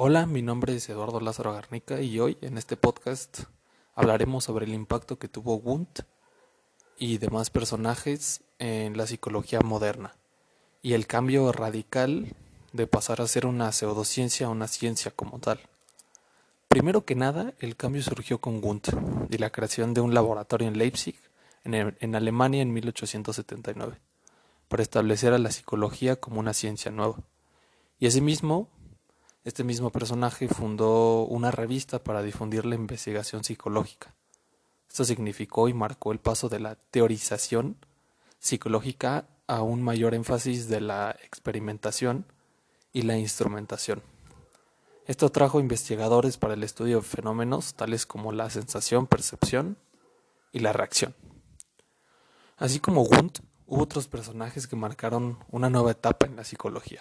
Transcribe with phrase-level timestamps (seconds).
[0.00, 3.40] Hola, mi nombre es Eduardo Lázaro Garnica y hoy en este podcast
[3.96, 6.02] hablaremos sobre el impacto que tuvo Wundt
[6.96, 10.14] y demás personajes en la psicología moderna
[10.82, 12.36] y el cambio radical
[12.72, 15.58] de pasar a ser una pseudociencia a una ciencia como tal.
[16.68, 18.90] Primero que nada, el cambio surgió con Wundt
[19.30, 21.16] y la creación de un laboratorio en Leipzig,
[21.64, 23.98] en, en Alemania, en 1879,
[24.68, 27.16] para establecer a la psicología como una ciencia nueva.
[27.98, 28.68] Y asimismo,
[29.48, 34.14] este mismo personaje fundó una revista para difundir la investigación psicológica.
[34.90, 37.76] Esto significó y marcó el paso de la teorización
[38.38, 42.26] psicológica a un mayor énfasis de la experimentación
[42.92, 44.02] y la instrumentación.
[45.06, 49.78] Esto trajo investigadores para el estudio de fenómenos tales como la sensación, percepción
[50.52, 51.14] y la reacción.
[52.58, 57.00] Así como Wundt, hubo otros personajes que marcaron una nueva etapa en la psicología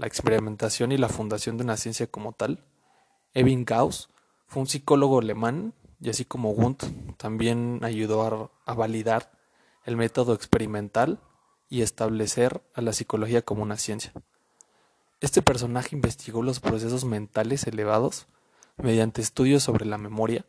[0.00, 2.64] la experimentación y la fundación de una ciencia como tal.
[3.34, 4.08] Evin Gauss
[4.46, 6.84] fue un psicólogo alemán y así como Wundt
[7.18, 9.30] también ayudó a, validar
[9.84, 11.20] el método experimental
[11.68, 14.14] y establecer a la psicología como una ciencia.
[15.20, 18.26] Este personaje investigó los procesos mentales elevados
[18.78, 20.46] mediante estudios sobre la memoria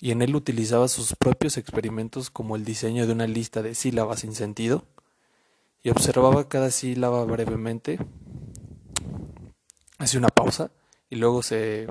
[0.00, 4.20] y en él utilizaba sus propios experimentos como el diseño de una lista de sílabas
[4.20, 4.84] sin sentido
[5.80, 8.00] y observaba cada sílaba brevemente
[10.00, 10.70] hacía una pausa
[11.08, 11.86] y luego se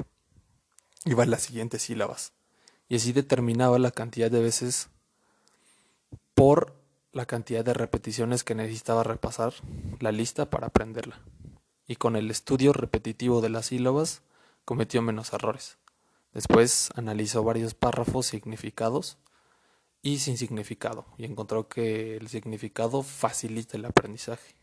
[1.05, 2.33] iba a las siguientes sílabas.
[2.88, 4.89] Y así determinaba la cantidad de veces
[6.33, 6.75] por
[7.11, 9.53] la cantidad de repeticiones que necesitaba repasar
[9.99, 11.19] la lista para aprenderla.
[11.88, 14.21] Y con el estudio repetitivo de las sílabas
[14.66, 15.77] cometió menos errores.
[16.33, 19.17] Después analizó varios párrafos significados
[20.01, 24.58] y sin significado y encontró que el significado facilita el aprendizaje.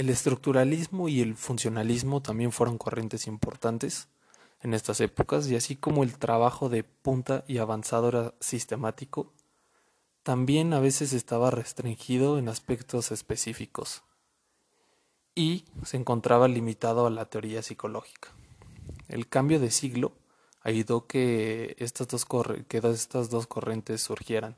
[0.00, 4.08] El estructuralismo y el funcionalismo también fueron corrientes importantes
[4.62, 9.30] en estas épocas y así como el trabajo de punta y avanzado era sistemático,
[10.22, 14.02] también a veces estaba restringido en aspectos específicos
[15.34, 18.30] y se encontraba limitado a la teoría psicológica.
[19.06, 20.12] El cambio de siglo
[20.62, 22.26] ayudó que estas dos,
[22.68, 24.56] que estas dos corrientes surgieran,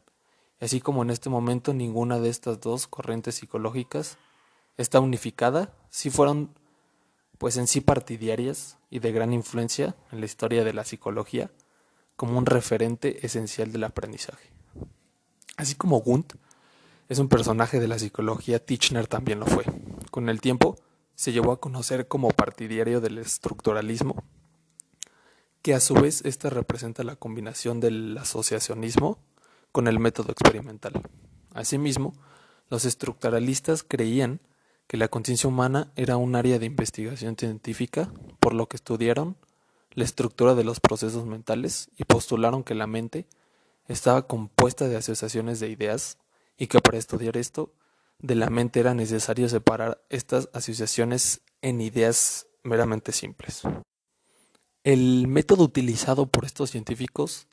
[0.61, 4.19] así como en este momento ninguna de estas dos corrientes psicológicas
[4.77, 6.55] está unificada, sí fueron
[7.39, 11.51] pues en sí partidarias y de gran influencia en la historia de la psicología
[12.17, 14.51] como un referente esencial del aprendizaje.
[15.57, 16.35] Así como Wundt
[17.09, 19.65] es un personaje de la psicología, Tichner también lo fue.
[20.11, 20.77] Con el tiempo
[21.15, 24.23] se llevó a conocer como partidario del estructuralismo,
[25.63, 29.19] que a su vez este representa la combinación del asociacionismo
[29.73, 30.93] con el método experimental.
[31.55, 32.15] Asimismo,
[32.71, 34.41] los estructuralistas creían
[34.87, 39.37] que la conciencia humana era un área de investigación científica, por lo que estudiaron
[39.93, 43.27] la estructura de los procesos mentales y postularon que la mente
[43.89, 46.19] estaba compuesta de asociaciones de ideas
[46.57, 47.73] y que para estudiar esto
[48.19, 53.63] de la mente era necesario separar estas asociaciones en ideas meramente simples.
[54.85, 57.49] El método utilizado por estos científicos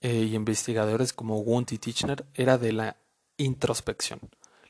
[0.00, 2.96] y investigadores como Wundt y Tichner era de la
[3.36, 4.20] introspección.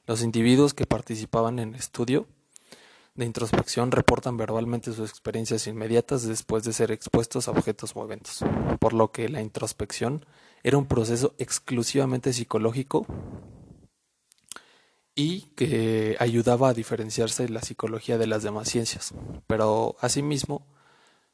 [0.06, 2.28] Los individuos que participaban en el estudio
[3.16, 8.92] de introspección reportan verbalmente sus experiencias inmediatas después de ser expuestos a objetos o por
[8.92, 10.24] lo que la introspección
[10.62, 13.06] era un proceso exclusivamente psicológico
[15.16, 19.14] y que ayudaba a diferenciarse la psicología de las demás ciencias.
[19.46, 20.66] Pero asimismo,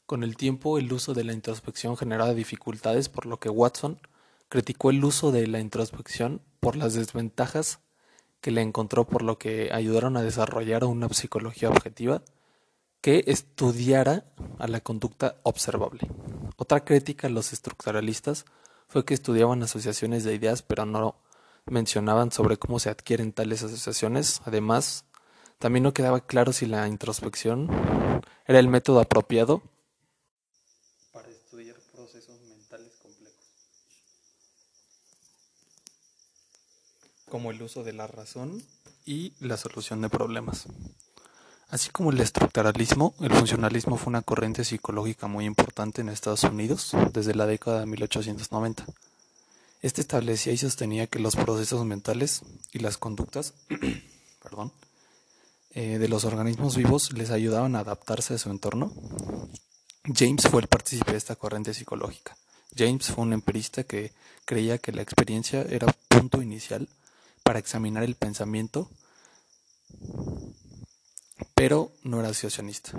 [0.06, 3.98] con el tiempo el uso de la introspección generaba dificultades, por lo que Watson
[4.48, 7.80] criticó el uso de la introspección por las desventajas
[8.42, 12.22] que le encontró por lo que ayudaron a desarrollar una psicología objetiva
[13.00, 14.26] que estudiara
[14.58, 16.00] a la conducta observable.
[16.56, 18.44] Otra crítica a los estructuralistas
[18.88, 21.16] fue que estudiaban asociaciones de ideas pero no
[21.66, 24.42] mencionaban sobre cómo se adquieren tales asociaciones.
[24.44, 25.04] Además,
[25.58, 27.68] también no quedaba claro si la introspección
[28.46, 29.62] era el método apropiado
[31.12, 33.46] para estudiar procesos mentales complejos.
[37.32, 38.62] Como el uso de la razón
[39.06, 40.66] y la solución de problemas.
[41.70, 46.92] Así como el estructuralismo, el funcionalismo fue una corriente psicológica muy importante en Estados Unidos
[47.14, 48.84] desde la década de 1890.
[49.80, 53.54] Este establecía y sostenía que los procesos mentales y las conductas
[54.42, 54.70] perdón,
[55.70, 58.92] eh, de los organismos vivos les ayudaban a adaptarse a su entorno.
[60.04, 62.36] James fue el partícipe de esta corriente psicológica.
[62.76, 64.12] James fue un empirista que
[64.44, 66.90] creía que la experiencia era punto inicial
[67.42, 68.90] para examinar el pensamiento
[71.54, 72.90] pero no era asociacionista.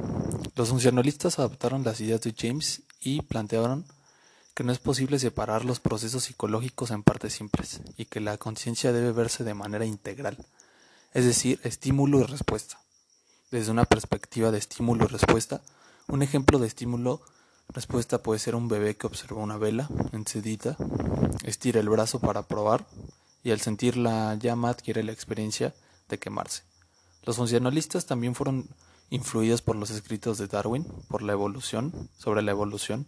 [0.55, 3.85] Los funcionalistas adoptaron las ideas de James y plantearon
[4.53, 8.93] que no es posible separar los procesos psicológicos en partes simples y que la conciencia
[8.93, 10.37] debe verse de manera integral,
[11.13, 12.79] es decir, estímulo y respuesta.
[13.51, 15.61] Desde una perspectiva de estímulo y respuesta,
[16.07, 17.21] un ejemplo de estímulo
[17.67, 20.77] respuesta puede ser un bebé que observa una vela encendida,
[21.43, 22.85] estira el brazo para probar
[23.43, 25.73] y al sentir la llama adquiere la experiencia
[26.09, 26.63] de quemarse.
[27.23, 28.69] Los funcionalistas también fueron
[29.09, 33.05] influidos por los escritos de Darwin, por la evolución, sobre la evolución,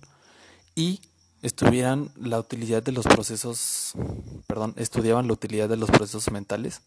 [0.76, 1.02] y
[1.42, 3.94] estudiaban la utilidad de los procesos,
[4.48, 6.82] perdón, estudiaban la utilidad de los procesos mentales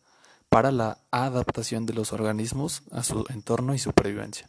[0.49, 4.49] para la adaptación de los organismos a su entorno y supervivencia.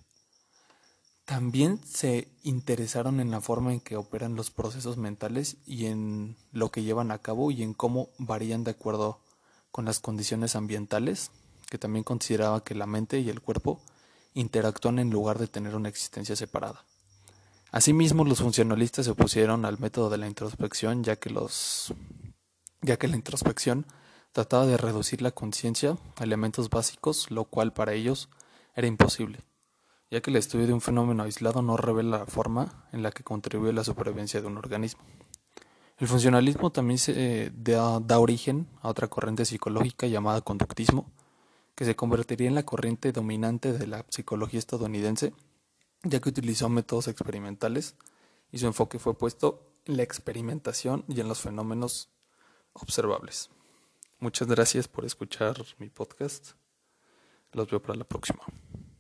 [1.29, 6.71] También se interesaron en la forma en que operan los procesos mentales y en lo
[6.71, 9.19] que llevan a cabo y en cómo varían de acuerdo
[9.71, 11.29] con las condiciones ambientales,
[11.69, 13.79] que también consideraba que la mente y el cuerpo
[14.33, 16.83] interactúan en lugar de tener una existencia separada.
[17.71, 21.93] Asimismo, los funcionalistas se opusieron al método de la introspección, ya que los
[22.81, 23.85] ya que la introspección
[24.31, 28.29] trataba de reducir la conciencia a elementos básicos, lo cual para ellos
[28.75, 29.43] era imposible,
[30.11, 33.23] ya que el estudio de un fenómeno aislado no revela la forma en la que
[33.23, 35.01] contribuye la supervivencia de un organismo.
[35.97, 41.11] El funcionalismo también se da, da origen a otra corriente psicológica llamada conductismo,
[41.75, 45.33] que se convertiría en la corriente dominante de la psicología estadounidense
[46.03, 47.95] ya que utilizó métodos experimentales
[48.51, 52.09] y su enfoque fue puesto en la experimentación y en los fenómenos
[52.73, 53.49] observables.
[54.19, 56.51] Muchas gracias por escuchar mi podcast.
[57.51, 58.43] Los veo para la próxima.